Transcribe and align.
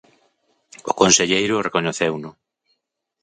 O 0.91 0.93
conselleiro 1.01 1.63
recoñeceuno. 1.67 2.29